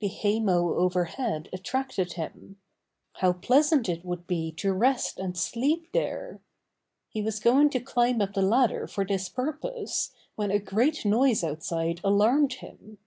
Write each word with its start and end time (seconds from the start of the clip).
The 0.00 0.08
hay 0.08 0.40
mow 0.40 0.74
overhead 0.74 1.48
attracted 1.54 2.12
him. 2.12 2.58
How 3.14 3.32
pleasant 3.32 3.88
it 3.88 4.04
would 4.04 4.26
be 4.26 4.52
to 4.58 4.74
rest 4.74 5.18
and 5.18 5.34
sleep 5.38 5.90
there! 5.92 6.42
He 7.08 7.22
was 7.22 7.40
going 7.40 7.70
to 7.70 7.80
climb 7.80 8.20
up 8.20 8.34
the 8.34 8.42
ladder 8.42 8.86
for 8.86 9.06
this 9.06 9.30
purpose 9.30 10.12
when 10.36 10.50
a 10.50 10.58
great 10.58 11.06
noise 11.06 11.42
outside 11.42 12.02
alarmed 12.04 12.52
him. 12.60 12.98